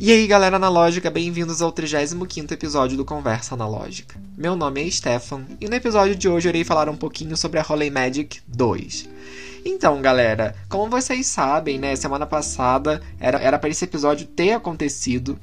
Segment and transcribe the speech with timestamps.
[0.00, 4.14] E aí, galera analógica, bem-vindos ao 35º episódio do Conversa Analógica.
[4.36, 7.58] Meu nome é Stefan, e no episódio de hoje eu irei falar um pouquinho sobre
[7.58, 9.08] a Holy Magic 2.
[9.64, 15.36] Então, galera, como vocês sabem, né, semana passada era, era para esse episódio ter acontecido,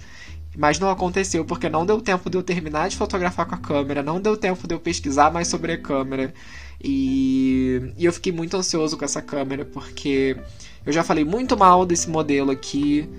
[0.56, 4.02] mas não aconteceu porque não deu tempo de eu terminar de fotografar com a câmera,
[4.02, 6.34] não deu tempo de eu pesquisar mais sobre a câmera,
[6.82, 10.38] e, e eu fiquei muito ansioso com essa câmera porque
[10.86, 13.10] eu já falei muito mal desse modelo aqui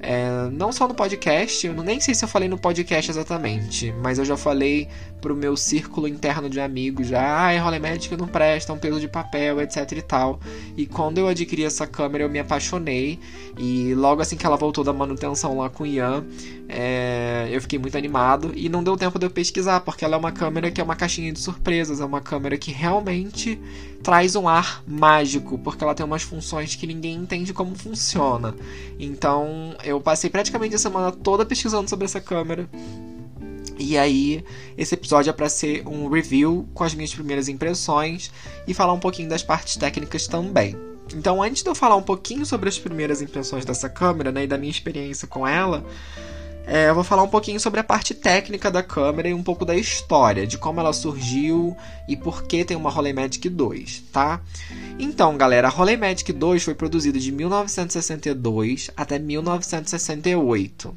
[0.00, 4.18] é, não só no podcast, eu nem sei se eu falei no podcast exatamente, mas
[4.18, 4.88] eu já falei
[5.20, 9.00] pro meu círculo interno de amigos já, ah, Rolê Magic não presta, é um peso
[9.00, 10.40] de papel, etc e tal.
[10.76, 13.18] E quando eu adquiri essa câmera eu me apaixonei
[13.58, 16.24] e logo assim que ela voltou da manutenção lá com o Ian,
[16.68, 20.18] é, eu fiquei muito animado e não deu tempo de eu pesquisar, porque ela é
[20.18, 23.58] uma câmera que é uma caixinha de surpresas, é uma câmera que realmente
[24.02, 28.54] traz um ar mágico, porque ela tem umas funções que ninguém entende como funciona.
[28.98, 32.68] Então eu passei praticamente a semana toda pesquisando sobre essa câmera.
[33.78, 34.44] E aí,
[34.76, 38.30] esse episódio é para ser um review com as minhas primeiras impressões
[38.66, 40.76] e falar um pouquinho das partes técnicas também.
[41.14, 44.46] Então, antes de eu falar um pouquinho sobre as primeiras impressões dessa câmera né, e
[44.46, 45.84] da minha experiência com ela,
[46.70, 49.64] é, eu vou falar um pouquinho sobre a parte técnica da câmera e um pouco
[49.64, 51.74] da história, de como ela surgiu
[52.06, 54.42] e por que tem uma Rolleimagic 2, tá?
[54.98, 60.94] Então, galera, a Rolleimagic 2 foi produzida de 1962 até 1968.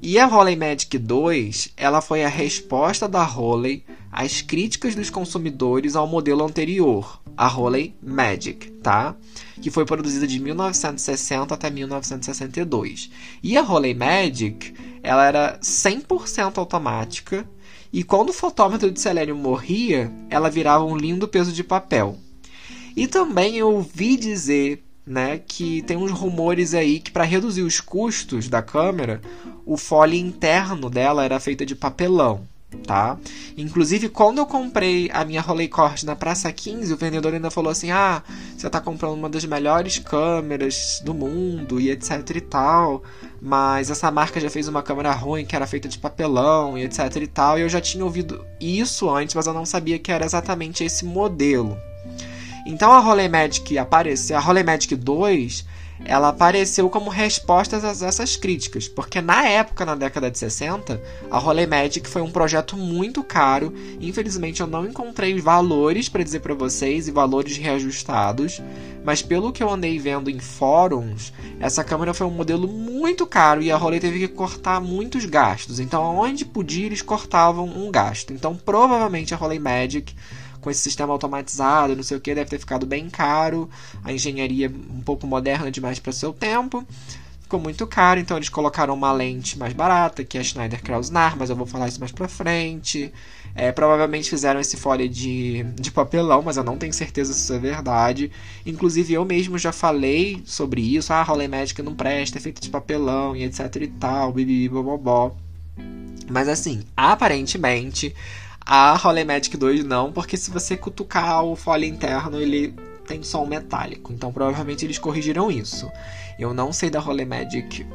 [0.00, 6.06] E a Rolleimagic 2, ela foi a resposta da Rollei às críticas dos consumidores ao
[6.06, 9.16] modelo anterior, a Rollei Magic, tá?
[9.62, 13.10] Que foi produzida de 1960 até 1962.
[13.42, 17.48] E a Rollei Magic ela era 100% automática
[17.92, 22.18] e quando o fotômetro de selênio morria, ela virava um lindo peso de papel.
[22.96, 27.80] E também eu ouvi dizer né, que tem uns rumores aí que para reduzir os
[27.80, 29.20] custos da câmera,
[29.64, 32.46] o fole interno dela era feito de papelão
[32.78, 33.18] tá?
[33.56, 37.90] Inclusive, quando eu comprei a minha Rolleicord na Praça 15, o vendedor ainda falou assim:
[37.90, 38.22] "Ah,
[38.56, 43.02] você tá comprando uma das melhores câmeras do mundo e etc e tal,
[43.40, 47.16] mas essa marca já fez uma câmera ruim que era feita de papelão e etc
[47.16, 47.58] e tal".
[47.58, 51.04] E eu já tinha ouvido isso antes, mas eu não sabia que era exatamente esse
[51.04, 51.76] modelo.
[52.66, 55.64] Então a Rolei Magic apareceu, a Rolei Magic 2
[56.04, 61.38] ela apareceu como resposta a essas críticas, porque na época, na década de 60, a
[61.38, 63.72] Rolei Magic foi um projeto muito caro.
[64.00, 68.60] Infelizmente, eu não encontrei valores para dizer para vocês e valores reajustados,
[69.04, 73.62] mas pelo que eu andei vendo em fóruns, essa câmera foi um modelo muito caro
[73.62, 75.78] e a Rolei teve que cortar muitos gastos.
[75.78, 78.32] Então, onde podia, eles cortavam um gasto.
[78.32, 80.14] Então, provavelmente a Rolei Magic
[80.62, 83.68] com esse sistema automatizado, não sei o que, deve ter ficado bem caro.
[84.02, 86.86] A engenharia um pouco moderna demais para seu tempo.
[87.42, 91.36] Ficou muito caro, então eles colocaram uma lente mais barata, que é a Schneider Krauss-Nar,
[91.36, 93.12] mas eu vou falar isso mais pra frente.
[93.54, 97.52] É, provavelmente fizeram esse fole de, de papelão, mas eu não tenho certeza se isso
[97.52, 98.30] é verdade.
[98.64, 101.12] Inclusive, eu mesmo já falei sobre isso.
[101.12, 104.68] Ah, a Rolê Médica não presta, é feito de papelão e etc e tal, bibi,
[104.70, 105.36] bobobó.
[106.30, 108.14] Mas assim, aparentemente,
[108.64, 112.74] a Holy Magic 2 não, porque se você cutucar o fole interno, ele
[113.06, 114.12] tem som metálico.
[114.12, 115.90] Então provavelmente eles corrigiram isso.
[116.38, 117.86] Eu não sei da Holy Magic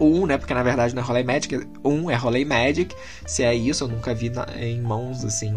[0.00, 0.38] 1, né?
[0.38, 2.94] Porque na verdade não é Holy Magic 1, é Holy Magic.
[3.26, 5.54] Se é isso, eu nunca vi na, em mãos assim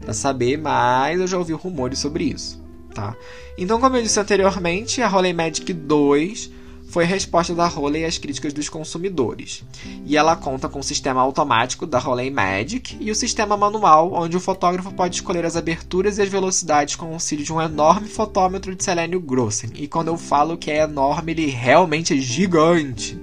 [0.00, 2.62] para saber, mas eu já ouvi rumores sobre isso,
[2.94, 3.14] tá?
[3.58, 6.50] Então, como eu disse anteriormente, a Holy Magic 2
[6.88, 9.64] foi resposta da Roley às críticas dos consumidores.
[10.04, 14.36] E ela conta com o sistema automático da Roley Magic e o sistema manual, onde
[14.36, 18.08] o fotógrafo pode escolher as aberturas e as velocidades com o auxílio de um enorme
[18.08, 19.70] fotômetro de selênio Grossen.
[19.74, 23.18] E quando eu falo que é enorme, ele realmente é gigante.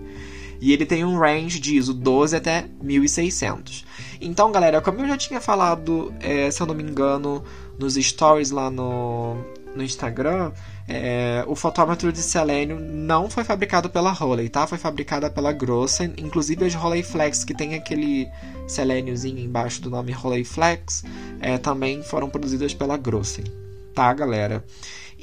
[0.59, 3.85] E ele tem um range de ISO 12 até 1600.
[4.21, 7.43] Então, galera, como eu já tinha falado, é, se eu não me engano,
[7.77, 9.35] nos stories lá no,
[9.75, 10.51] no Instagram,
[10.87, 14.67] é, o fotômetro de selênio não foi fabricado pela Rolei, tá?
[14.67, 16.13] Foi fabricada pela Grossen.
[16.17, 18.27] Inclusive as Rolei Flex, que tem aquele
[18.67, 21.03] selêniozinho embaixo do nome Rolei Flex,
[21.39, 23.45] é, também foram produzidas pela Grossen,
[23.93, 24.63] tá, galera?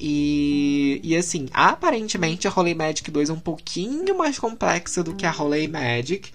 [0.03, 5.27] E, e assim, aparentemente a Rolei Magic 2 é um pouquinho mais complexa do que
[5.27, 6.31] a Rolei Magic,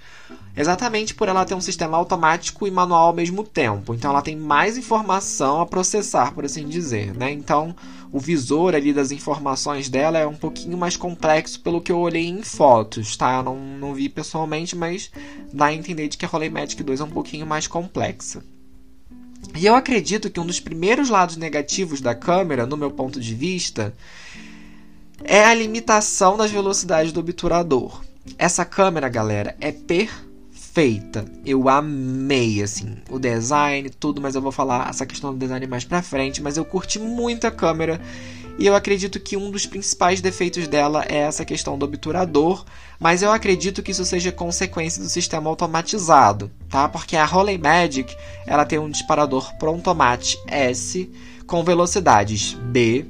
[0.56, 3.96] exatamente por ela ter um sistema automático e manual ao mesmo tempo.
[3.96, 7.32] Então ela tem mais informação a processar, por assim dizer, né?
[7.32, 7.76] Então
[8.16, 12.26] o visor ali das informações dela é um pouquinho mais complexo pelo que eu olhei
[12.26, 13.36] em fotos, tá?
[13.36, 15.12] Eu não, não vi pessoalmente, mas
[15.52, 18.42] dá a entender de que a Rolei Magic 2 é um pouquinho mais complexa.
[19.54, 23.36] E eu acredito que um dos primeiros lados negativos da câmera, no meu ponto de
[23.36, 23.94] vista,
[25.22, 28.02] é a limitação das velocidades do obturador.
[28.38, 30.25] Essa câmera, galera, é perfeita.
[31.46, 35.86] Eu amei, assim, o design, tudo, mas eu vou falar essa questão do design mais
[35.86, 36.42] pra frente.
[36.42, 38.02] Mas eu curti muito a câmera
[38.58, 42.66] e eu acredito que um dos principais defeitos dela é essa questão do obturador,
[43.00, 46.88] mas eu acredito que isso seja consequência do sistema automatizado, tá?
[46.88, 48.16] Porque a Holy Magic,
[48.48, 51.10] ela tem um disparador Prontomate S
[51.46, 53.06] com velocidades B,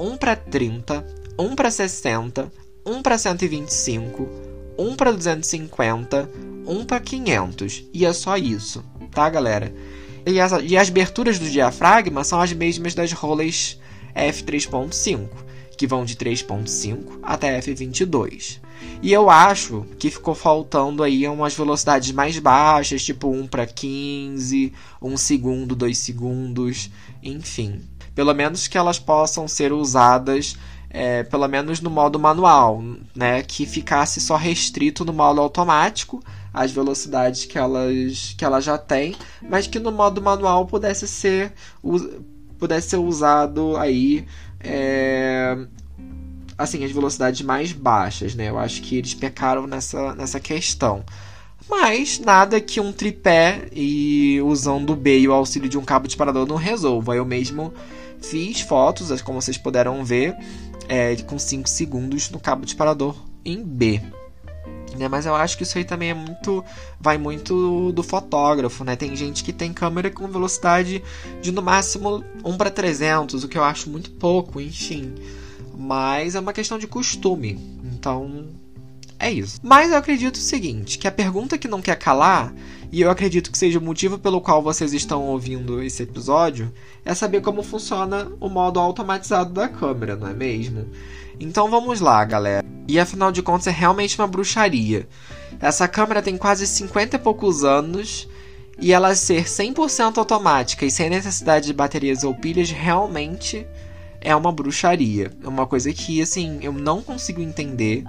[0.00, 1.06] 1 para 30,
[1.38, 2.50] 1 para 60,
[2.86, 4.45] 1 para 125,
[4.78, 6.28] 1 para 250,
[6.66, 7.84] 1 para 500.
[7.92, 9.74] E é só isso, tá, galera?
[10.26, 13.78] E as, e as aberturas do diafragma são as mesmas das rolas
[14.14, 15.28] f3.5,
[15.76, 18.60] que vão de 3.5 até f22.
[19.02, 24.72] E eu acho que ficou faltando aí umas velocidades mais baixas, tipo 1 para 15,
[25.00, 26.90] 1 segundo, 2 segundos,
[27.22, 27.82] enfim.
[28.14, 30.56] Pelo menos que elas possam ser usadas
[30.90, 32.82] é, pelo menos no modo manual,
[33.14, 33.42] né?
[33.42, 36.22] Que ficasse só restrito no modo automático
[36.52, 41.52] as velocidades que elas, que ela já tem, mas que no modo manual pudesse ser
[42.58, 44.26] pudesse ser usado aí
[44.60, 45.58] é,
[46.56, 48.48] assim as velocidades mais baixas, né?
[48.48, 51.04] Eu acho que eles pecaram nessa, nessa questão.
[51.68, 56.06] Mas nada que um tripé e usando o B e o auxílio de um cabo
[56.06, 57.16] disparador não resolva.
[57.16, 57.74] Eu mesmo
[58.22, 60.34] fiz fotos, como vocês puderam ver,
[60.88, 64.00] é, com 5 segundos no cabo disparador em B
[64.96, 65.08] né?
[65.08, 66.64] Mas eu acho que isso aí também é muito.
[67.00, 68.96] Vai muito do fotógrafo, né?
[68.96, 71.02] Tem gente que tem câmera com velocidade
[71.40, 75.14] de no máximo 1 para 300, o que eu acho muito pouco, enfim.
[75.76, 77.58] Mas é uma questão de costume.
[77.84, 78.48] Então.
[79.18, 79.58] É isso.
[79.62, 82.52] Mas eu acredito o seguinte: que a pergunta que não quer calar,
[82.92, 86.72] e eu acredito que seja o motivo pelo qual vocês estão ouvindo esse episódio,
[87.04, 90.86] é saber como funciona o modo automatizado da câmera, não é mesmo?
[91.38, 92.64] Então vamos lá, galera.
[92.88, 95.08] E afinal de contas é realmente uma bruxaria.
[95.60, 98.28] Essa câmera tem quase 50 e poucos anos
[98.78, 103.66] e ela ser 100% automática e sem necessidade de baterias ou pilhas realmente
[104.20, 105.30] é uma bruxaria.
[105.42, 108.04] É uma coisa que assim, eu não consigo entender.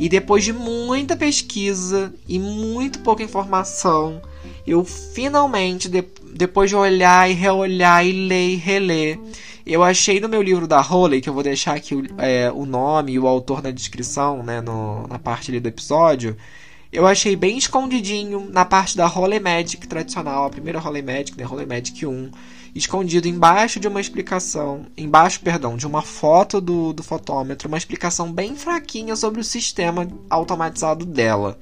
[0.00, 4.22] E depois de muita pesquisa e muito pouca informação,
[4.66, 6.02] eu finalmente, de,
[6.32, 9.20] depois de olhar e reolhar e ler e reler,
[9.66, 12.64] eu achei no meu livro da Holly, que eu vou deixar aqui o, é, o
[12.64, 16.34] nome e o autor na descrição, né, no, na parte ali do episódio.
[16.92, 21.46] Eu achei bem escondidinho na parte da Holy Magic tradicional, a primeira Holy Magic, né,
[21.46, 22.32] Holy Magic 1,
[22.74, 28.32] escondido embaixo de uma explicação, embaixo, perdão, de uma foto do, do fotômetro, uma explicação
[28.32, 31.60] bem fraquinha sobre o sistema automatizado dela.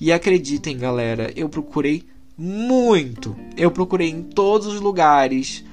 [0.00, 2.04] E acreditem, galera, eu procurei
[2.38, 3.36] muito.
[3.56, 5.64] Eu procurei em todos os lugares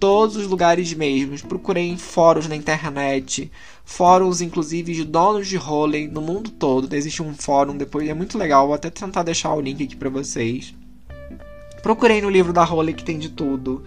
[0.00, 1.42] todos os lugares mesmos.
[1.42, 3.52] Procurei em fóruns na internet,
[3.90, 6.94] fóruns inclusive de donos de rolê no mundo todo.
[6.94, 10.08] Existe um fórum depois, é muito legal, vou até tentar deixar o link aqui para
[10.08, 10.72] vocês.
[11.82, 13.82] Procurei no livro da Roley que tem de tudo.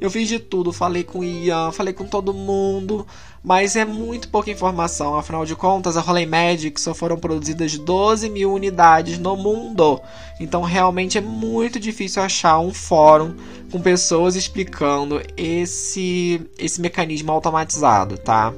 [0.00, 3.04] Eu fiz de tudo, falei com Ian, falei com todo mundo,
[3.42, 5.18] mas é muito pouca informação.
[5.18, 10.00] Afinal de contas, a Roley Magic só foram produzidas 12 mil unidades no mundo.
[10.38, 13.34] Então, realmente é muito difícil achar um fórum
[13.72, 18.54] com pessoas explicando esse, esse mecanismo automatizado, tá?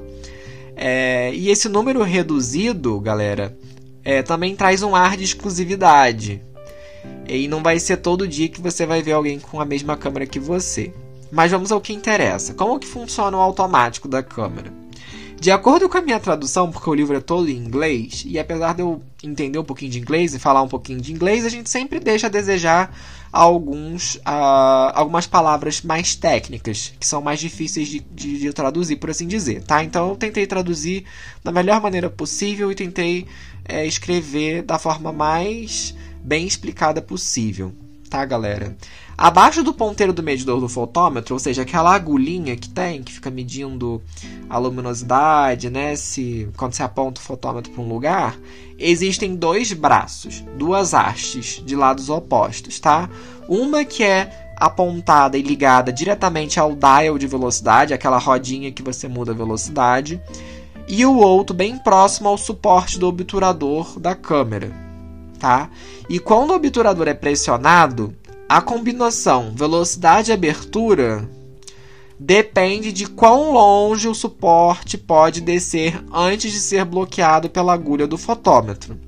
[0.83, 3.55] É, e esse número reduzido, galera,
[4.03, 6.41] é, também traz um ar de exclusividade.
[7.27, 10.25] E não vai ser todo dia que você vai ver alguém com a mesma câmera
[10.25, 10.91] que você.
[11.31, 12.55] Mas vamos ao que interessa.
[12.55, 14.80] Como que funciona o automático da câmera?
[15.41, 18.75] De acordo com a minha tradução, porque o livro é todo em inglês, e apesar
[18.75, 21.67] de eu entender um pouquinho de inglês e falar um pouquinho de inglês, a gente
[21.67, 22.95] sempre deixa a desejar
[23.31, 29.09] alguns, uh, algumas palavras mais técnicas, que são mais difíceis de, de, de, traduzir, por
[29.09, 29.83] assim dizer, tá?
[29.83, 31.05] Então eu tentei traduzir
[31.43, 33.25] da melhor maneira possível e tentei
[33.65, 37.73] é, escrever da forma mais bem explicada possível,
[38.11, 38.75] tá, galera?
[39.17, 43.31] Abaixo do ponteiro do medidor do fotômetro, ou seja, aquela agulhinha que tem, que fica
[43.31, 44.01] medindo
[44.49, 45.95] a luminosidade, né?
[45.95, 48.37] Se, quando você aponta o fotômetro para um lugar,
[48.77, 53.09] existem dois braços, duas hastes de lados opostos, tá?
[53.47, 59.07] Uma que é apontada e ligada diretamente ao dial de velocidade, aquela rodinha que você
[59.07, 60.21] muda a velocidade,
[60.87, 64.90] e o outro bem próximo ao suporte do obturador da câmera,
[65.41, 65.71] tá?
[66.07, 68.15] E quando o obturador é pressionado,
[68.47, 71.27] a combinação velocidade e abertura
[72.19, 78.19] depende de quão longe o suporte pode descer antes de ser bloqueado pela agulha do
[78.19, 78.99] fotômetro.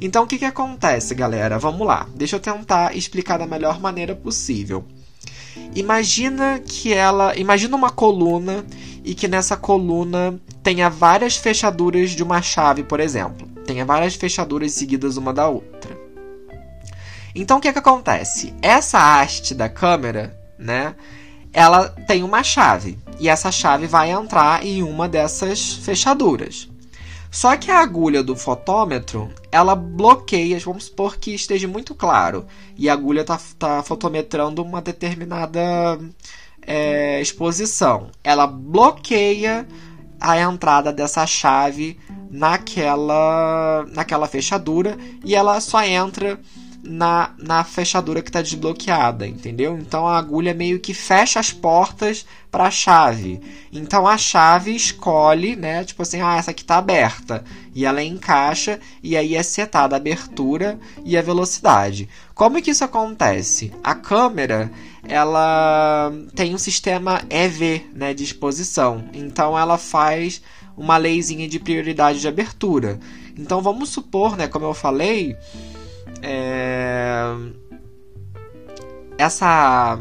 [0.00, 1.58] Então o que, que acontece, galera?
[1.58, 2.08] Vamos lá.
[2.14, 4.82] Deixa eu tentar explicar da melhor maneira possível.
[5.74, 8.64] Imagina que ela, imagina uma coluna
[9.04, 13.55] e que nessa coluna tenha várias fechaduras de uma chave, por exemplo.
[13.66, 15.98] Tenha várias fechaduras seguidas uma da outra.
[17.34, 18.54] Então o que, que acontece?
[18.62, 20.94] Essa haste da câmera, né?
[21.52, 26.68] Ela tem uma chave e essa chave vai entrar em uma dessas fechaduras.
[27.30, 32.46] Só que a agulha do fotômetro, ela bloqueia, vamos supor que esteja muito claro,
[32.76, 35.60] e a agulha está tá fotometrando uma determinada
[36.66, 38.10] é, exposição.
[38.24, 39.66] Ela bloqueia
[40.18, 41.98] a entrada dessa chave
[42.30, 46.38] naquela, naquela fechadura e ela só entra
[46.86, 49.76] na, na fechadura que está desbloqueada, entendeu?
[49.78, 53.40] Então a agulha meio que fecha as portas para a chave.
[53.72, 55.84] Então a chave escolhe, né?
[55.84, 57.44] Tipo assim, ah, essa aqui está aberta.
[57.74, 62.08] E ela encaixa e aí é setada a abertura e a velocidade.
[62.34, 63.72] Como que isso acontece?
[63.82, 64.70] A câmera
[65.08, 69.04] ela tem um sistema EV, né, de exposição.
[69.12, 70.42] Então ela faz
[70.76, 72.98] uma leizinha de prioridade de abertura.
[73.36, 75.36] Então vamos supor, né, como eu falei,
[76.22, 77.34] é...
[79.18, 79.98] Essa.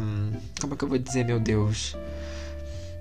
[0.60, 1.96] Como é que eu vou dizer, meu Deus?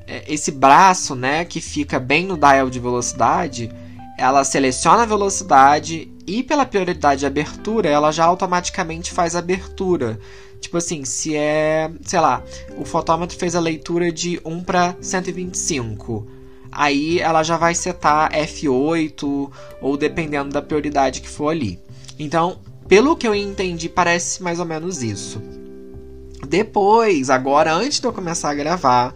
[0.06, 3.70] É, esse braço, né, que fica bem no dial de velocidade,
[4.18, 10.20] ela seleciona a velocidade e pela prioridade de abertura, ela já automaticamente faz a abertura.
[10.60, 12.42] Tipo assim, se é, sei lá,
[12.78, 16.26] o fotômetro fez a leitura de 1 para 125.
[16.74, 19.50] Aí ela já vai setar F8
[19.80, 21.78] ou dependendo da prioridade que for ali.
[22.18, 25.40] Então, pelo que eu entendi, parece mais ou menos isso.
[26.48, 29.14] Depois, agora, antes de eu começar a gravar,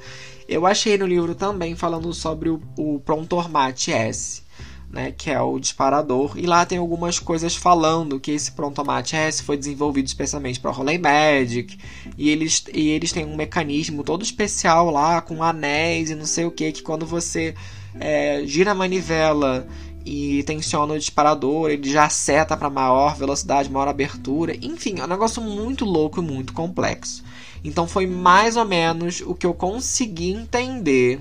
[0.49, 4.43] eu achei no livro também falando sobre o, o Prontormate S,
[4.91, 9.43] né, que é o disparador, e lá tem algumas coisas falando que esse Prontomate S
[9.43, 11.79] foi desenvolvido especialmente para Rolling Magic,
[12.17, 16.47] e eles, e eles têm um mecanismo todo especial lá, com anéis e não sei
[16.47, 17.55] o que, que quando você
[18.01, 19.67] é, gira a manivela
[20.05, 24.57] e tensiona o disparador, ele já seta para maior velocidade, maior abertura.
[24.63, 27.23] Enfim, é um negócio muito louco e muito complexo.
[27.63, 31.21] Então foi mais ou menos o que eu consegui entender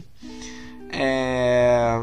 [0.89, 1.99] é...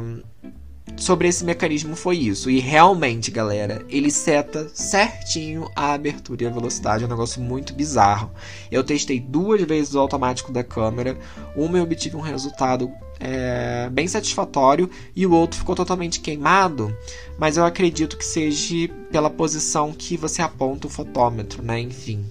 [0.97, 2.51] sobre esse mecanismo foi isso.
[2.51, 7.03] E realmente, galera, ele seta certinho a abertura e a velocidade.
[7.03, 8.31] É um negócio muito bizarro.
[8.71, 11.19] Eu testei duas vezes o automático da câmera.
[11.57, 16.95] Uma eu obtive um resultado é, bem satisfatório e o outro ficou totalmente queimado,
[17.39, 21.81] mas eu acredito que seja pela posição que você aponta o fotômetro, né?
[21.81, 22.25] Enfim.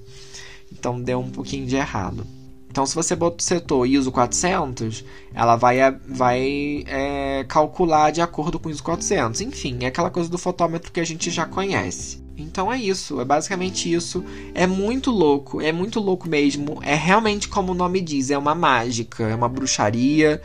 [0.72, 2.26] Então deu um pouquinho de errado.
[2.74, 5.78] Então, se você setou ISO 400, ela vai,
[6.08, 9.42] vai é, calcular de acordo com ISO 400.
[9.42, 12.24] Enfim, é aquela coisa do fotômetro que a gente já conhece.
[12.36, 14.26] Então é isso, é basicamente isso.
[14.56, 16.80] É muito louco, é muito louco mesmo.
[16.82, 20.42] É realmente como o nome diz, é uma mágica, é uma bruxaria.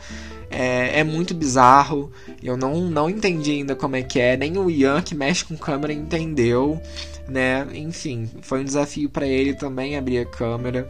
[0.51, 2.11] É, é, muito bizarro.
[2.43, 4.37] Eu não, não entendi ainda como é que é.
[4.37, 6.79] Nem o Ian, que mexe com câmera, entendeu.
[7.27, 7.65] Né?
[7.73, 10.87] Enfim, foi um desafio para ele também abrir a câmera.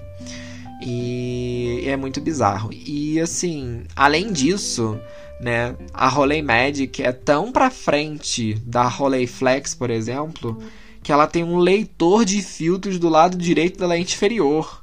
[0.81, 2.69] E é muito bizarro.
[2.71, 4.99] E assim, além disso,
[5.41, 10.57] né, a Rolei Magic é tão pra frente da Rolei Flex, por exemplo,
[11.03, 14.79] que ela tem um leitor de filtros do lado direito da lente inferior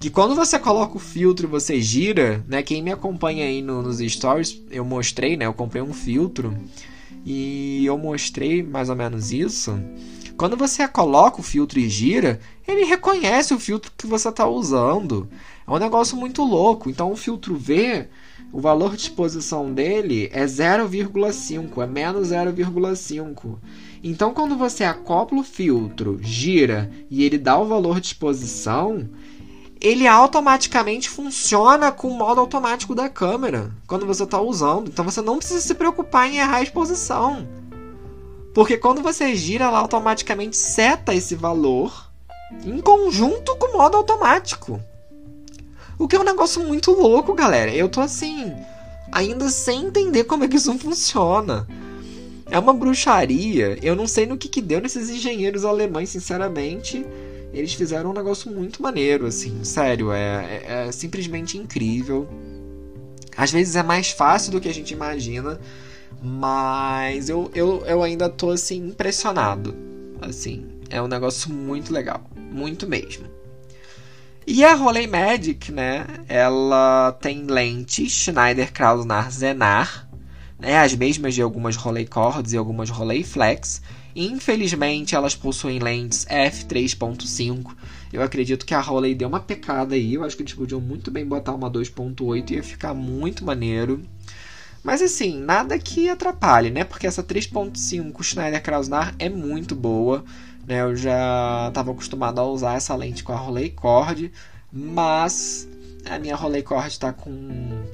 [0.00, 2.62] que quando você coloca o filtro e você gira, né?
[2.62, 5.44] Quem me acompanha aí no, nos stories, eu mostrei, né?
[5.46, 6.56] Eu comprei um filtro
[7.26, 9.78] e eu mostrei mais ou menos isso.
[10.38, 15.28] Quando você coloca o filtro e gira, ele reconhece o filtro que você está usando.
[15.66, 16.88] É um negócio muito louco.
[16.88, 18.06] Então o filtro V,
[18.52, 23.58] o valor de exposição dele é 0,5, é menos 0,5.
[24.00, 29.10] Então quando você acopla o filtro, gira e ele dá o valor de exposição,
[29.80, 34.86] ele automaticamente funciona com o modo automático da câmera quando você está usando.
[34.86, 37.44] Então você não precisa se preocupar em errar a exposição.
[38.58, 42.10] Porque quando você gira, ela automaticamente seta esse valor
[42.64, 44.82] em conjunto com o modo automático.
[45.96, 47.72] O que é um negócio muito louco, galera.
[47.72, 48.52] Eu tô assim,
[49.12, 51.68] ainda sem entender como é que isso funciona.
[52.50, 53.78] É uma bruxaria.
[53.80, 57.06] Eu não sei no que, que deu nesses engenheiros alemães, sinceramente
[57.52, 62.28] eles fizeram um negócio muito maneiro, assim, sério, é, é, é, simplesmente incrível.
[63.36, 65.60] Às vezes é mais fácil do que a gente imagina,
[66.22, 69.74] mas eu, eu, eu ainda tô, assim, impressionado.
[70.20, 73.26] Assim, é um negócio muito legal, muito mesmo.
[74.46, 80.08] E a Rolei Magic, né, ela tem lentes Schneider Krauser Zenar,
[80.58, 83.82] né, as mesmas de algumas Rolei Cords e algumas Rolei Flex,
[84.20, 87.72] Infelizmente, elas possuem lentes f3.5.
[88.12, 90.14] Eu acredito que a Rolei deu uma pecada aí.
[90.14, 94.02] Eu acho que eles podiam muito bem botar uma 2.8 e ia ficar muito maneiro.
[94.88, 96.82] Mas assim, nada que atrapalhe, né?
[96.82, 100.24] Porque essa 3.5 Schneider Kraussnar é muito boa,
[100.66, 100.80] né?
[100.80, 104.32] Eu já estava acostumado a usar essa lente com a Rolei Cord,
[104.72, 105.68] mas
[106.08, 107.84] a minha Rolei Cord está com,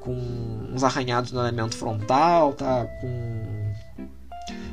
[0.00, 0.12] com
[0.70, 3.72] uns arranhados no elemento frontal, tá com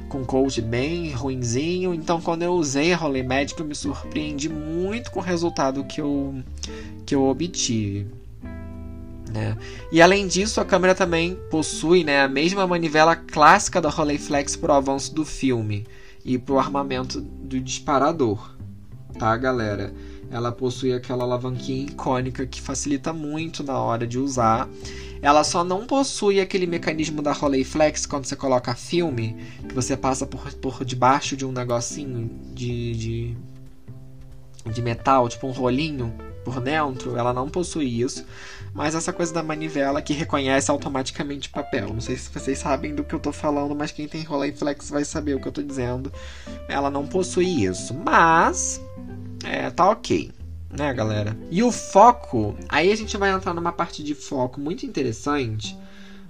[0.10, 1.93] com coach bem ruinzinho.
[1.93, 6.01] Então, quando eu usei a Rolei Magic, eu me surpreendi muito com o resultado que
[6.01, 6.43] eu,
[7.05, 8.18] que eu obtive.
[9.31, 9.55] Né?
[9.91, 14.74] E além disso, a câmera também possui né, a mesma manivela clássica da Rolleiflex para
[14.74, 15.86] o avanço do filme
[16.25, 18.55] e para o armamento do disparador,
[19.17, 19.93] tá, galera?
[20.31, 24.69] Ela possui aquela alavanquinha icônica que facilita muito na hora de usar.
[25.21, 29.36] Ela só não possui aquele mecanismo da Rolleiflex quando você coloca filme,
[29.67, 33.38] que você passa por, por debaixo de um negocinho de, de,
[34.71, 36.13] de metal, tipo um rolinho
[36.45, 37.17] por dentro.
[37.17, 38.24] Ela não possui isso
[38.73, 41.93] mas essa coisa da manivela que reconhece automaticamente papel.
[41.93, 45.03] Não sei se vocês sabem do que eu tô falando, mas quem tem Rolleiflex vai
[45.03, 46.11] saber o que eu tô dizendo.
[46.67, 48.81] Ela não possui isso, mas
[49.43, 50.31] é, tá ok,
[50.69, 51.38] né, galera?
[51.49, 55.77] E o foco, aí a gente vai entrar numa parte de foco muito interessante,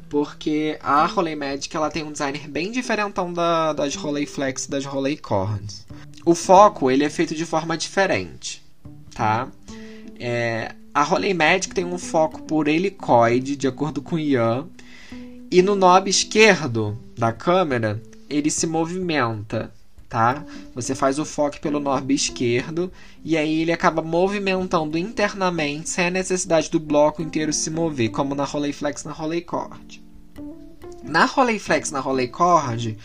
[0.10, 4.86] porque a Rolei Magic ela tem um designer bem diferentão da, das Rolleiflex e das
[4.86, 5.86] Rolleicorns.
[6.26, 8.64] O foco, ele é feito de forma diferente,
[9.14, 9.48] tá?
[10.20, 14.68] É, a Rolei Magic tem um foco por helicoide, de acordo com Ian,
[15.52, 19.72] e no knob esquerdo da câmera ele se movimenta,
[20.08, 20.44] tá?
[20.74, 22.92] Você faz o foco pelo knob esquerdo
[23.24, 28.36] e aí ele acaba movimentando internamente sem a necessidade do bloco inteiro se mover, como
[28.36, 30.04] na Rolleiflex na Rolleicord.
[31.04, 32.98] Na Rolleiflex na Rolleicord,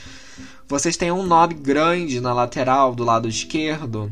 [0.66, 4.10] vocês têm um knob grande na lateral do lado esquerdo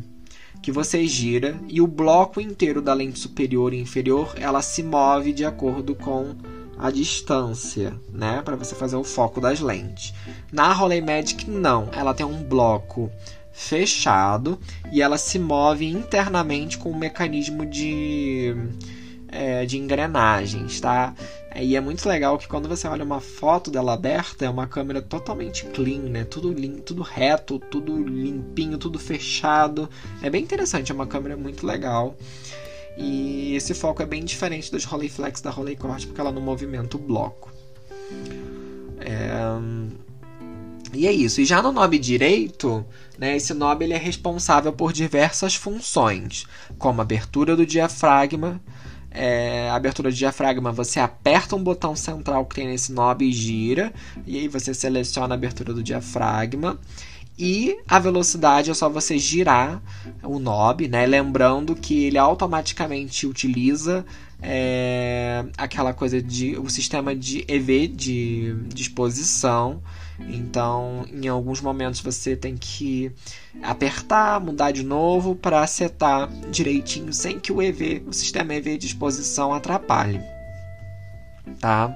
[0.63, 5.33] que você gira e o bloco inteiro da lente superior e inferior ela se move
[5.33, 6.37] de acordo com
[6.79, 10.15] a distância, né, para você fazer o foco das lentes.
[10.51, 13.11] Na Rolei Magic não, ela tem um bloco
[13.53, 14.59] fechado
[14.91, 18.55] e ela se move internamente com um mecanismo de
[19.33, 21.15] é, de engrenagens, tá?
[21.57, 25.03] E é muito legal que quando você olha uma foto dela aberta, é uma câmera
[25.03, 26.25] totalmente clean, né?
[26.25, 29.89] Tudo limpo, tudo reto, tudo limpinho, tudo fechado.
[30.23, 32.17] É bem interessante, é uma câmera muito legal.
[32.97, 37.01] E esse foco é bem diferente das Rolleiflex da Rolleicord, porque ela não movimenta o
[37.01, 37.51] bloco.
[39.01, 39.33] É...
[40.95, 41.41] E é isso.
[41.41, 42.85] E já no knob direito,
[43.19, 46.47] né, esse knob ele é responsável por diversas funções,
[46.79, 48.61] como abertura do diafragma,
[49.15, 53.93] é, abertura de diafragma, você aperta um botão central que tem nesse knob e gira,
[54.27, 56.79] e aí você seleciona a abertura do diafragma.
[57.39, 59.83] E a velocidade é só você girar
[60.23, 61.07] o knob, né?
[61.07, 64.05] Lembrando que ele automaticamente utiliza
[64.41, 69.83] é, aquela coisa de o sistema de EV de disposição
[70.29, 73.13] então, em alguns momentos você tem que
[73.63, 78.87] apertar, mudar de novo para setar direitinho sem que o EV, o sistema EV de
[78.87, 80.21] exposição atrapalhe.
[81.59, 81.95] Tá?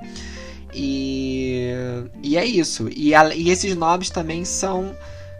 [0.74, 1.70] E,
[2.22, 2.88] e é isso.
[2.94, 4.94] E, a, e esses knobs também são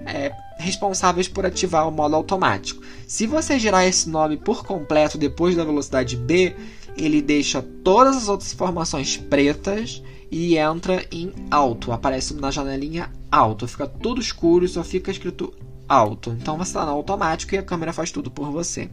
[0.04, 2.82] é, responsáveis por ativar o modo automático.
[3.06, 6.56] Se você girar esse knob por completo depois da velocidade B,
[6.96, 11.92] ele deixa todas as outras informações pretas e entra em alto.
[11.92, 13.66] Aparece na janelinha alto.
[13.66, 15.52] Fica tudo escuro e só fica escrito
[15.88, 16.36] alto.
[16.40, 18.90] Então você está no automático e a câmera faz tudo por você.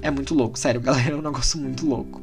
[0.00, 1.12] É muito louco, sério, galera.
[1.12, 2.20] É um negócio muito louco.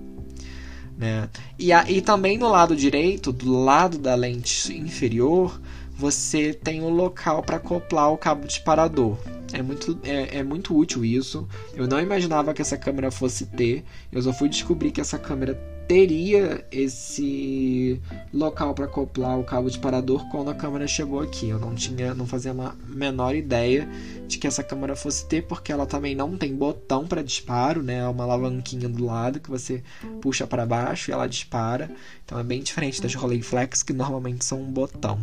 [0.98, 1.30] Né?
[1.60, 5.60] E, a, e também no lado direito, do lado da lente inferior,
[5.98, 9.18] você tem o um local para acoplar o cabo disparador.
[9.52, 11.48] É muito, é, é muito útil isso.
[11.74, 13.84] Eu não imaginava que essa câmera fosse ter.
[14.12, 15.54] Eu só fui descobrir que essa câmera
[15.88, 18.02] teria esse
[18.34, 21.50] local para acoplar o cabo disparador quando a câmera chegou aqui.
[21.50, 23.88] Eu não tinha, não fazia a menor ideia
[24.28, 28.00] de que essa câmera fosse ter, porque ela também não tem botão para disparo, né?
[28.00, 29.84] É uma alavanquinha do lado que você
[30.22, 31.92] puxa para baixo e ela dispara.
[32.26, 35.20] Então é bem diferente das Rolleiflex que normalmente são um botão.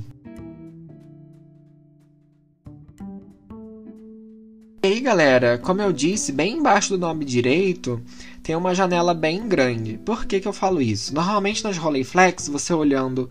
[4.92, 8.02] Aí, galera, como eu disse, bem embaixo do nome direito
[8.42, 9.98] tem uma janela bem grande.
[10.04, 11.14] Por que, que eu falo isso?
[11.14, 13.30] Normalmente nas Rolleiflex, você olhando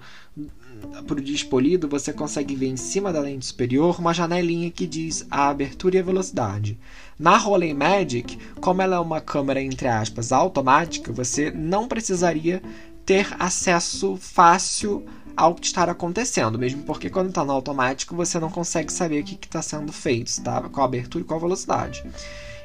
[1.06, 1.56] para o disco
[1.88, 6.00] você consegue ver em cima da lente superior uma janelinha que diz a abertura e
[6.00, 6.80] a velocidade.
[7.20, 12.60] Na Rolei Magic, como ela é uma câmera entre aspas automática, você não precisaria
[13.06, 18.92] ter acesso fácil ao está acontecendo, mesmo porque quando está no automático você não consegue
[18.92, 20.62] saber o que está sendo feito, tá?
[20.70, 22.04] qual a abertura e qual a velocidade.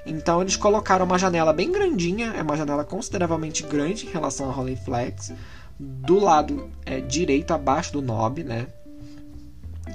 [0.07, 4.53] Então eles colocaram uma janela bem grandinha, é uma janela consideravelmente grande em relação à
[4.53, 5.33] Rolling Flex,
[5.79, 8.67] do lado é, direito, abaixo do knob, né?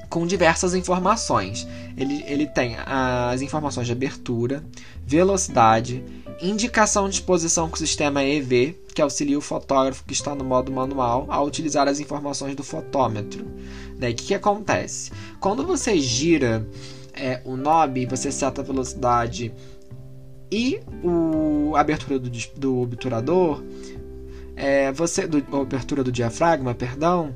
[0.09, 1.67] Com diversas informações.
[1.97, 4.63] Ele, ele tem as informações de abertura,
[5.05, 6.03] velocidade,
[6.41, 10.71] indicação de exposição com o sistema EV, que auxilia o fotógrafo que está no modo
[10.71, 13.45] manual a utilizar as informações do fotômetro.
[13.97, 14.09] Né?
[14.09, 15.11] O que, que acontece?
[15.39, 16.67] Quando você gira
[17.13, 19.53] é, o knob, você seta a velocidade
[20.51, 23.63] e o, a abertura do, do obturador,
[24.55, 27.33] é, você do, a abertura do diafragma, perdão,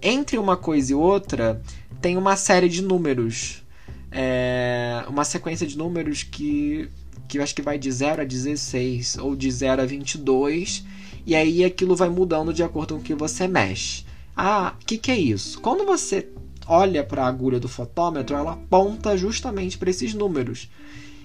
[0.00, 1.60] entre uma coisa e outra
[2.02, 3.62] tem uma série de números,
[4.10, 6.90] é, uma sequência de números que
[7.28, 10.84] que eu acho que vai de 0 a 16 ou de 0 a 22,
[11.24, 14.04] e aí aquilo vai mudando de acordo com o que você mexe.
[14.36, 15.58] Ah, o que, que é isso?
[15.60, 16.28] Quando você
[16.66, 20.68] olha para a agulha do fotômetro, ela aponta justamente para esses números.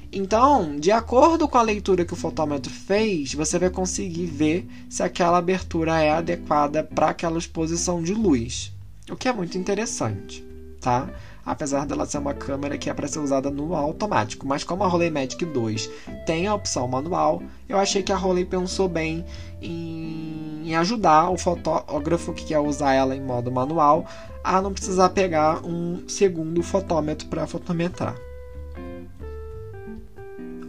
[0.10, 5.04] Então, de acordo com a leitura que o fotômetro fez, você vai conseguir ver se
[5.04, 8.72] aquela abertura é adequada para aquela exposição de luz,
[9.12, 10.47] o que é muito interessante,
[10.80, 11.10] tá?
[11.48, 14.46] apesar dela ser uma câmera que é para ser usada no automático.
[14.46, 15.90] Mas como a Rolei Magic 2
[16.26, 19.26] tem a opção manual, eu achei que a Rolei pensou bem
[19.62, 24.06] em, ajudar o fotógrafo que quer usar ela em modo manual
[24.44, 28.16] a não precisar pegar um segundo fotômetro para fotometrar.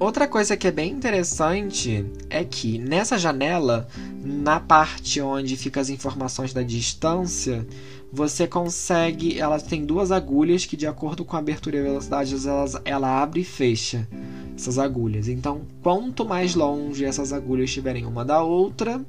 [0.01, 3.89] Outra coisa que é bem interessante é que nessa janela,
[4.23, 7.67] na parte onde ficam as informações da distância,
[8.13, 9.41] você consegue.
[9.41, 13.41] Ela tem duas agulhas que, de acordo com a abertura e velocidade, elas, ela abre
[13.41, 14.07] e fecha
[14.55, 15.27] essas agulhas.
[15.27, 19.05] Então, quanto mais longe essas agulhas estiverem uma da outra,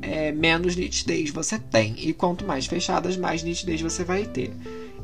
[0.00, 1.96] é, menos nitidez você tem.
[1.98, 4.52] E quanto mais fechadas, mais nitidez você vai ter.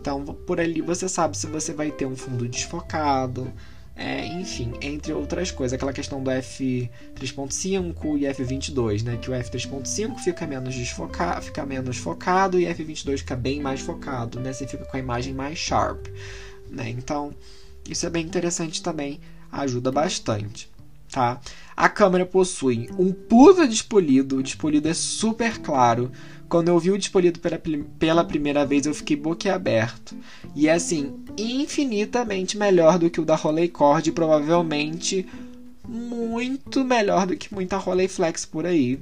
[0.00, 3.52] Então, por ali você sabe se você vai ter um fundo desfocado
[3.98, 9.18] é, enfim, entre outras coisas, aquela questão do F3.5 e F22, né?
[9.20, 14.38] Que o F3.5 fica menos desfocado, fica menos focado e F22 fica bem mais focado,
[14.38, 14.52] né?
[14.52, 16.06] Você fica com a imagem mais sharp,
[16.70, 16.88] né?
[16.90, 17.34] Então,
[17.88, 19.18] isso é bem interessante também,
[19.50, 20.70] ajuda bastante,
[21.10, 21.40] tá?
[21.76, 26.12] A câmera possui um puta despolido, o despolido é super claro,
[26.48, 27.60] quando eu vi o Despolido pela,
[27.98, 30.16] pela primeira vez, eu fiquei boquiaberto.
[30.54, 35.26] E é assim, infinitamente melhor do que o da Rolleicord e provavelmente
[35.86, 39.00] muito melhor do que muita Rolleiflex por aí.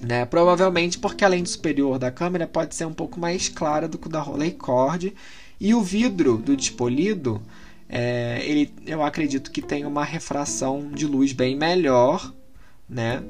[0.00, 0.24] Né?
[0.24, 4.06] Provavelmente porque a lente superior da câmera pode ser um pouco mais clara do que
[4.06, 5.14] o da Rolleicord.
[5.60, 7.40] E o vidro do Despolido,
[7.88, 12.32] é, ele, eu acredito que tem uma refração de luz bem melhor,
[12.88, 13.22] né?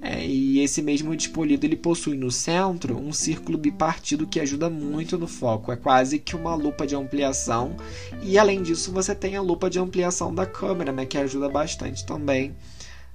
[0.00, 5.18] É, e esse mesmo despolido ele possui no centro um círculo bipartido que ajuda muito
[5.18, 5.72] no foco.
[5.72, 7.76] É quase que uma lupa de ampliação.
[8.22, 12.06] E além disso, você tem a lupa de ampliação da câmera, né, que ajuda bastante
[12.06, 12.54] também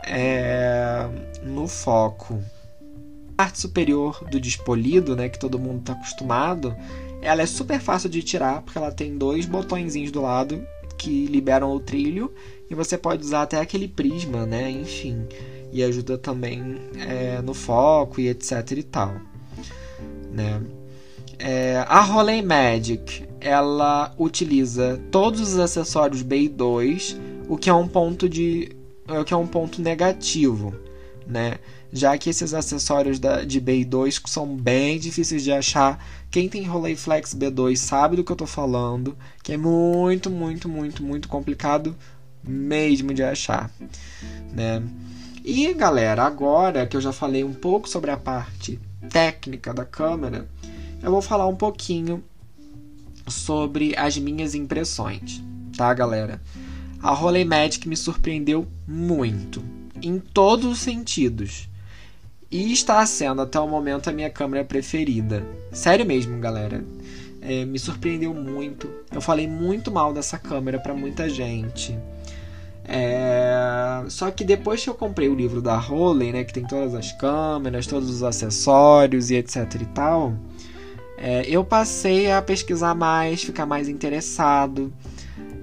[0.06, 1.08] é,
[1.43, 2.41] no foco.
[3.30, 6.76] A parte superior do despolido, né, que todo mundo está acostumado,
[7.22, 10.62] ela é super fácil de tirar porque ela tem dois botõezinhos do lado
[10.98, 12.34] que liberam o trilho
[12.69, 14.69] e você pode usar até aquele prisma, né?
[14.69, 15.26] Enfim
[15.74, 19.16] e ajuda também é, no foco e etc e tal,
[20.32, 20.62] né?
[21.40, 27.18] É, a Rolei Magic ela utiliza todos os acessórios BI2,
[27.50, 28.72] o que é um ponto de
[29.08, 30.74] o que é um ponto negativo,
[31.28, 31.56] né?
[31.92, 36.04] Já que esses acessórios da, de BI2 são bem difíceis de achar.
[36.32, 41.04] Quem tem Rolleiflex B2 sabe do que eu estou falando, que é muito, muito, muito,
[41.04, 41.96] muito complicado
[42.44, 43.70] mesmo de achar,
[44.54, 44.82] né?
[45.45, 48.79] E galera, agora que eu já falei um pouco sobre a parte
[49.10, 50.47] técnica da câmera,
[51.01, 52.23] eu vou falar um pouquinho
[53.27, 55.43] sobre as minhas impressões,
[55.75, 56.41] tá, galera?
[57.01, 59.62] A Rolei Magic me surpreendeu muito,
[60.01, 61.67] em todos os sentidos.
[62.49, 65.45] E está sendo até o momento a minha câmera preferida.
[65.73, 66.86] Sério mesmo, galera.
[67.41, 68.89] É, me surpreendeu muito.
[69.12, 71.99] Eu falei muito mal dessa câmera para muita gente.
[72.86, 74.04] É...
[74.10, 77.12] Só que depois que eu comprei o livro da Roley, né, que tem todas as
[77.13, 80.34] câmeras, todos os acessórios e etc e tal,
[81.17, 84.91] é, eu passei a pesquisar mais, ficar mais interessado.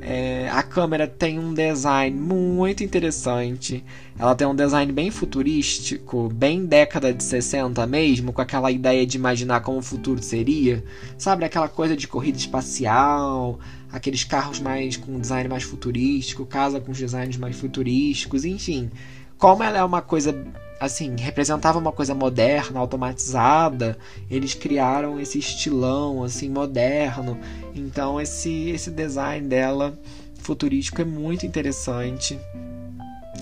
[0.02, 3.84] É, a câmera tem um design muito interessante.
[4.18, 9.18] Ela tem um design bem futurístico, bem década de 60 mesmo, com aquela ideia de
[9.18, 10.82] imaginar como o futuro seria.
[11.18, 13.58] Sabe, aquela coisa de corrida espacial,
[13.92, 18.90] aqueles carros mais com design mais futurístico, casa com designs mais futurísticos, enfim.
[19.38, 20.34] Como ela é uma coisa
[20.80, 23.98] assim, representava uma coisa moderna, automatizada,
[24.30, 27.38] eles criaram esse estilão assim moderno.
[27.74, 29.98] Então esse esse design dela
[30.42, 32.38] futurístico é muito interessante.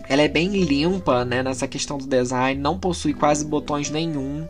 [0.08, 4.48] Ela é bem limpa, né, nessa questão do design, não possui quase botões nenhum.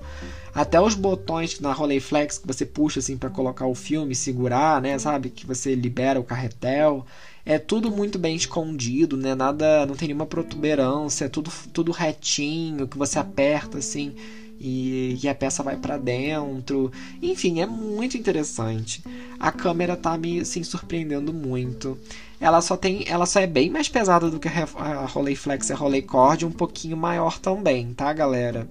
[0.55, 4.99] Até os botões na Rolleiflex que você puxa assim para colocar o filme, segurar, né,
[4.99, 7.07] sabe, que você libera o carretel,
[7.45, 9.35] é tudo muito bem escondido, né?
[9.35, 14.15] Nada, não tem nenhuma protuberância, é tudo tudo retinho, que você aperta assim
[14.61, 16.91] e, e a peça vai para dentro.
[17.23, 19.03] Enfim, é muito interessante.
[19.39, 21.99] A câmera tá me assim, surpreendendo muito.
[22.41, 25.77] Ela só tem, ela só é bem mais pesada do que a Rolleiflex e a
[25.77, 28.69] Rolleicord, um pouquinho maior também, tá, galera?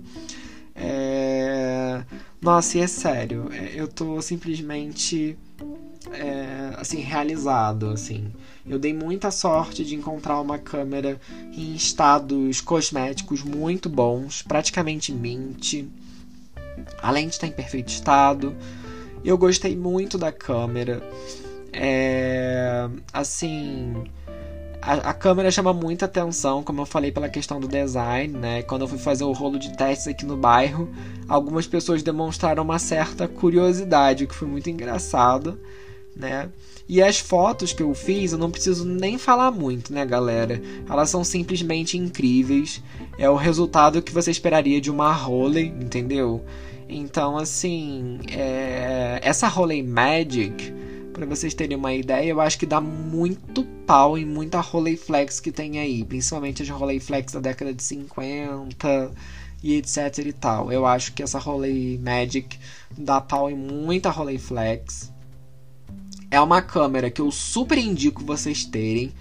[0.77, 2.03] É...
[2.39, 5.35] Nossa, e é sério, é, eu tô simplesmente
[6.11, 8.31] é, assim realizado, assim.
[8.65, 11.19] Eu dei muita sorte de encontrar uma câmera
[11.53, 15.85] em estados cosméticos muito bons, praticamente mint.
[17.01, 18.55] Além de estar em perfeito estado,
[19.23, 21.01] eu gostei muito da câmera.
[21.73, 24.03] É, assim,
[24.93, 28.61] a, câmera chama muita atenção, como eu falei, pela questão do design, né?
[28.61, 30.89] Quando eu fui fazer o rolo de testes aqui no bairro,
[31.27, 35.59] algumas pessoas demonstraram uma certa curiosidade, o que foi muito engraçado,
[36.15, 36.49] né?
[36.87, 40.61] E as fotos que eu fiz, eu não preciso nem falar muito, né, galera?
[40.89, 42.81] Elas são simplesmente incríveis.
[43.19, 46.45] É o resultado que você esperaria de uma Roley, entendeu?
[46.87, 49.19] Então, assim, é...
[49.21, 50.73] essa Roley Magic,
[51.17, 55.51] para vocês terem uma ideia, eu acho que dá muito pau em muita Rolleiflex que
[55.51, 59.11] tem aí, principalmente as Rolleiflex da década de 50
[59.63, 60.71] e etc e tal.
[60.71, 62.59] Eu acho que essa Rolei Magic
[62.95, 65.11] dá pau em muita Rolleiflex.
[66.29, 69.11] É uma câmera que eu super indico vocês terem,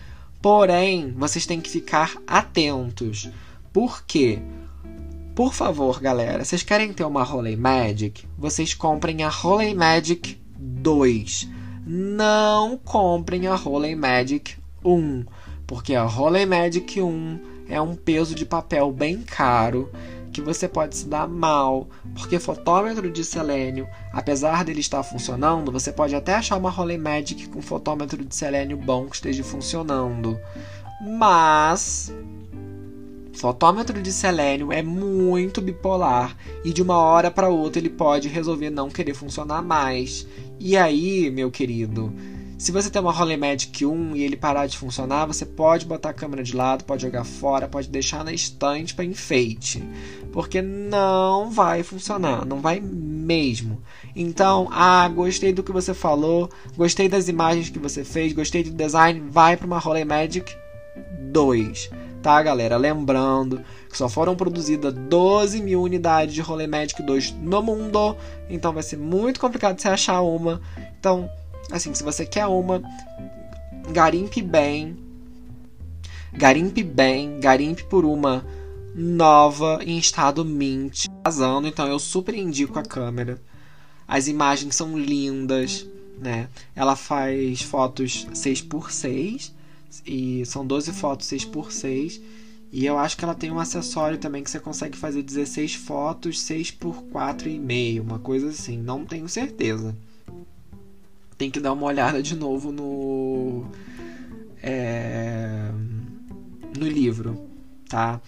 [0.42, 3.30] porém, vocês têm que ficar atentos.
[3.72, 4.38] Por quê?
[5.34, 8.26] Por favor, galera, vocês querem ter uma Rolei Magic?
[8.36, 11.56] Vocês comprem a Rolei Magic 2.
[11.88, 15.24] Não comprem a Rolei Magic 1,
[15.68, 19.88] porque a Rolei Magic 1 é um peso de papel bem caro
[20.32, 25.92] que você pode se dar mal, porque fotômetro de selênio, apesar dele estar funcionando, você
[25.92, 30.36] pode até achar uma Rolei Magic com fotômetro de selênio bom que esteja funcionando.
[31.00, 32.12] Mas
[33.36, 38.70] fotômetro de selênio é muito bipolar e de uma hora para outra ele pode resolver
[38.70, 40.26] não querer funcionar mais.
[40.58, 42.12] E aí, meu querido,
[42.58, 46.14] se você tem uma Magic 1 e ele parar de funcionar, você pode botar a
[46.14, 49.84] câmera de lado, pode jogar fora, pode deixar na estante para enfeite,
[50.32, 53.82] porque não vai funcionar, não vai mesmo.
[54.14, 58.70] Então, ah, gostei do que você falou, gostei das imagens que você fez, gostei do
[58.70, 60.50] design, vai para uma Magic
[61.30, 61.90] 2,
[62.26, 62.76] tá, galera?
[62.76, 68.16] Lembrando que só foram produzidas 12 mil unidades de Magic 2 no mundo,
[68.50, 70.60] então vai ser muito complicado você achar uma.
[70.98, 71.30] Então,
[71.70, 72.80] Assim, se você quer uma,
[73.90, 74.96] garimpe bem.
[76.32, 78.46] Garimpe bem, garimpe por uma
[78.94, 83.40] nova em estado mint, vazando, então eu super indico a câmera.
[84.06, 85.86] As imagens são lindas,
[86.18, 86.48] né?
[86.74, 89.52] Ela faz fotos 6x6
[90.04, 92.20] e são 12 fotos 6x6.
[92.72, 96.40] E eu acho que ela tem um acessório também que você consegue fazer 16 fotos
[96.40, 99.94] 6 por 4,5, uma coisa assim, não tenho certeza
[101.38, 103.66] tem que dar uma olhada de novo no
[104.62, 105.70] é,
[106.78, 107.48] no livro,
[107.88, 108.20] tá?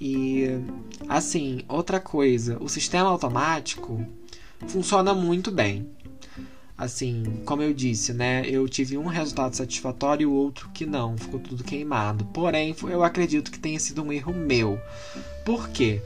[0.00, 0.46] E
[1.08, 4.04] assim, outra coisa, o sistema automático
[4.68, 5.88] funciona muito bem.
[6.80, 8.42] Assim, como eu disse, né?
[8.46, 12.24] Eu tive um resultado satisfatório e o outro que não, ficou tudo queimado.
[12.24, 14.80] Porém, eu acredito que tenha sido um erro meu.
[15.44, 16.00] Por quê?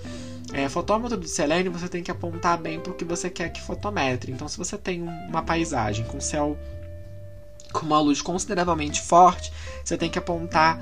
[0.52, 3.62] É, fotômetro de selênio você tem que apontar bem para o que você quer que
[3.62, 4.32] fotometre.
[4.32, 6.58] Então, se você tem uma paisagem com céu
[7.72, 9.52] com uma luz consideravelmente forte,
[9.84, 10.80] você tem que apontar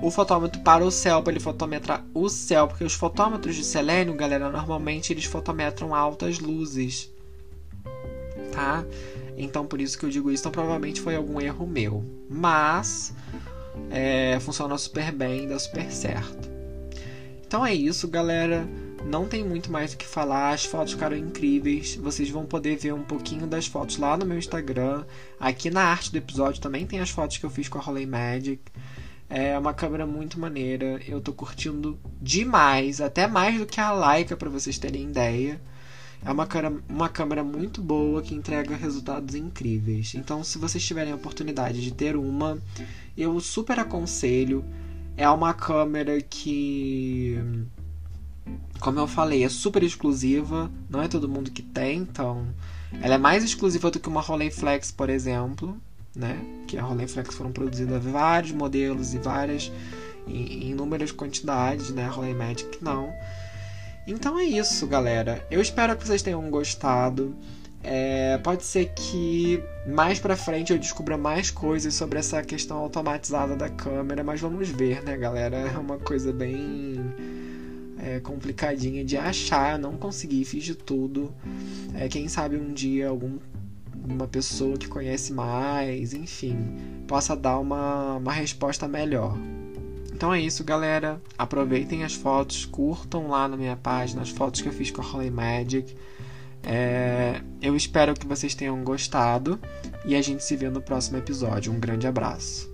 [0.00, 4.14] o fotômetro para o céu, para ele fotometrar o céu, porque os fotômetros de selênio,
[4.14, 7.10] galera, normalmente eles fotometram altas luzes,
[8.52, 8.84] tá?
[9.36, 13.14] Então, por isso que eu digo isso, então provavelmente foi algum erro meu, mas
[13.90, 16.50] é, funciona super bem, dá super certo.
[17.44, 18.66] Então é isso, galera.
[19.04, 21.96] Não tem muito mais o que falar, as fotos ficaram incríveis.
[21.96, 25.04] Vocês vão poder ver um pouquinho das fotos lá no meu Instagram.
[25.40, 28.06] Aqui na arte do episódio também tem as fotos que eu fiz com a Rolei
[28.06, 28.62] Magic.
[29.28, 34.36] É uma câmera muito maneira, eu tô curtindo demais, até mais do que a Leica
[34.36, 35.60] para vocês terem ideia.
[36.24, 36.46] É uma,
[36.88, 40.14] uma câmera muito boa que entrega resultados incríveis.
[40.14, 42.58] Então, se vocês tiverem a oportunidade de ter uma,
[43.16, 44.64] eu super aconselho.
[45.16, 47.38] É uma câmera que
[48.80, 52.48] como eu falei, é super exclusiva, não é todo mundo que tem, então
[53.00, 55.76] ela é mais exclusiva do que uma Rolleiflex, por exemplo,
[56.14, 56.38] né?
[56.66, 59.70] Que a Rolleiflex foram produzidas vários modelos e várias
[60.26, 62.06] em inúmeras quantidades, né?
[62.06, 63.12] A Rolleimagic não.
[64.06, 65.46] Então é isso, galera.
[65.50, 67.34] Eu espero que vocês tenham gostado.
[67.84, 73.56] É, pode ser que mais pra frente eu descubra mais coisas sobre essa questão automatizada
[73.56, 75.56] da câmera, mas vamos ver, né, galera?
[75.56, 77.00] É uma coisa bem
[77.98, 79.74] é, complicadinha de achar.
[79.74, 81.34] Eu não consegui, fiz de tudo.
[81.94, 83.38] É, quem sabe um dia algum
[84.04, 86.56] uma pessoa que conhece mais, enfim,
[87.06, 89.38] possa dar uma, uma resposta melhor.
[90.22, 91.20] Então é isso, galera.
[91.36, 95.04] Aproveitem as fotos, curtam lá na minha página as fotos que eu fiz com a
[95.04, 95.96] Holly Magic.
[96.62, 97.40] É...
[97.60, 99.58] eu espero que vocês tenham gostado
[100.04, 101.72] e a gente se vê no próximo episódio.
[101.72, 102.72] Um grande abraço.